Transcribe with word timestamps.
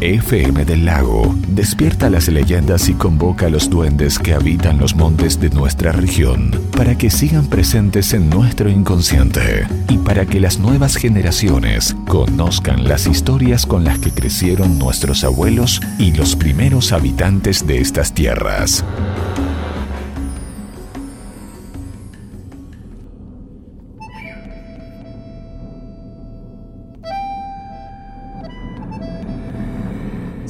FM 0.00 0.64
del 0.64 0.86
Lago 0.86 1.34
despierta 1.48 2.08
las 2.08 2.28
leyendas 2.28 2.88
y 2.88 2.94
convoca 2.94 3.46
a 3.46 3.50
los 3.50 3.68
duendes 3.68 4.18
que 4.18 4.32
habitan 4.32 4.78
los 4.78 4.94
montes 4.94 5.38
de 5.38 5.50
nuestra 5.50 5.92
región 5.92 6.50
para 6.74 6.96
que 6.96 7.10
sigan 7.10 7.46
presentes 7.46 8.14
en 8.14 8.30
nuestro 8.30 8.70
inconsciente 8.70 9.66
y 9.88 9.98
para 9.98 10.24
que 10.24 10.40
las 10.40 10.58
nuevas 10.58 10.96
generaciones 10.96 11.94
conozcan 12.08 12.88
las 12.88 13.06
historias 13.06 13.66
con 13.66 13.84
las 13.84 13.98
que 13.98 14.10
crecieron 14.10 14.78
nuestros 14.78 15.22
abuelos 15.22 15.82
y 15.98 16.12
los 16.12 16.34
primeros 16.34 16.92
habitantes 16.92 17.66
de 17.66 17.80
estas 17.80 18.14
tierras. 18.14 18.84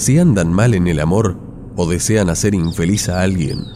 Si 0.00 0.18
andan 0.18 0.50
mal 0.50 0.72
en 0.72 0.86
el 0.86 0.98
amor 0.98 1.36
o 1.76 1.86
desean 1.86 2.30
hacer 2.30 2.54
infeliz 2.54 3.10
a 3.10 3.20
alguien, 3.20 3.66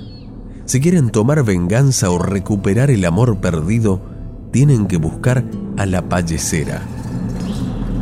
si 0.65 0.81
quieren 0.81 1.11
tomar 1.11 1.45
venganza 1.45 2.11
o 2.11 2.19
recuperar 2.19 2.91
el 2.91 3.05
amor 3.05 3.43
perdido, 3.43 4.01
tienen 4.51 4.87
que 4.87 4.97
buscar 4.97 5.45
a 5.77 5.85
la 5.85 6.09
payecera. 6.09 6.81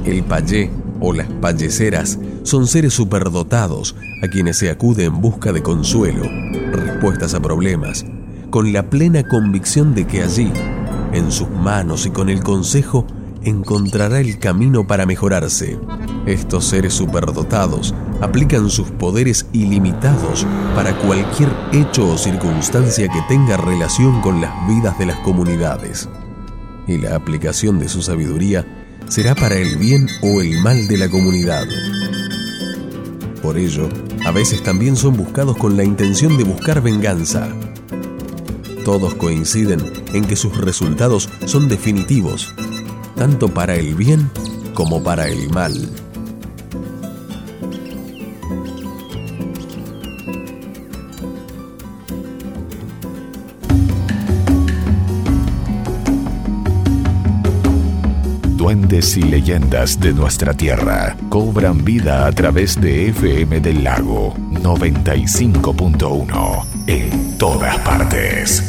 El 0.05 0.23
payé 0.23 0.71
o 1.01 1.13
las 1.13 1.27
payeceras 1.41 2.21
son 2.45 2.69
seres 2.69 2.95
superdotados 2.95 3.97
a 4.23 4.29
quienes 4.29 4.57
se 4.57 4.71
acude 4.71 5.05
en 5.05 5.21
busca 5.21 5.53
de 5.53 5.65
consuelo, 5.65 6.23
respuestas 6.71 7.35
a 7.35 7.43
problemas, 7.43 8.07
con 8.51 8.73
la 8.73 8.89
plena 8.89 9.27
convicción 9.27 9.97
de 9.97 10.07
que 10.07 10.23
allí, 10.23 10.53
en 11.13 11.33
sus 11.33 11.51
manos 11.51 12.07
y 12.07 12.11
con 12.11 12.29
el 12.29 12.41
consejo, 12.45 13.05
encontrará 13.45 14.21
el 14.21 14.39
camino 14.39 14.87
para 14.87 15.07
mejorarse. 15.07 15.79
Estos 16.27 16.67
seres 16.67 16.95
superdotados 16.95 17.95
aplican 18.21 18.71
sus 18.71 18.91
poderes 18.91 19.47
ilimitados 19.53 20.47
para 20.75 20.97
cualquier 20.99 21.49
hecho 21.73 22.09
o 22.09 22.19
circunstancia 22.19 23.09
que 23.09 23.23
tenga 23.29 23.57
relación 23.57 24.21
con 24.21 24.41
las 24.41 24.53
vidas 24.69 24.99
de 24.99 25.07
las 25.07 25.19
comunidades. 25.21 26.09
Y 26.87 26.99
la 26.99 27.17
aplicación 27.17 27.79
de 27.79 27.89
su 27.89 28.03
sabiduría 28.03 28.67
será 29.09 29.35
para 29.35 29.57
el 29.57 29.77
bien 29.77 30.09
o 30.23 30.41
el 30.41 30.61
mal 30.61 30.87
de 30.89 30.99
la 30.99 31.09
comunidad. 31.09 31.67
Por 33.43 33.59
ello, 33.59 33.89
a 34.25 34.31
veces 34.31 34.63
también 34.63 34.97
son 34.97 35.17
buscados 35.17 35.57
con 35.57 35.77
la 35.77 35.83
intención 35.83 36.37
de 36.39 36.45
buscar 36.45 36.81
venganza. 36.81 37.49
Todos 38.85 39.15
coinciden 39.15 39.81
en 40.13 40.25
que 40.25 40.37
sus 40.37 40.57
resultados 40.57 41.29
son 41.47 41.69
definitivos, 41.69 42.55
tanto 43.23 43.47
para 43.47 43.77
el 43.77 43.95
bien 43.95 44.29
como 44.75 45.01
para 45.01 45.29
el 45.29 45.49
mal. 45.51 45.73
duendes 58.57 59.17
y 59.17 59.23
leyendas 59.23 60.01
de 60.01 60.13
nuestra 60.13 60.55
tierra 60.55 61.17
cobran 61.29 61.85
vida 61.85 62.27
a 62.27 62.33
través 62.33 62.81
de 62.81 63.11
FM 63.11 63.61
del 63.61 63.85
Lago 63.85 64.35
95.1 64.51 66.67
en 66.89 67.39
todas 67.39 67.79
partes. 67.79 68.65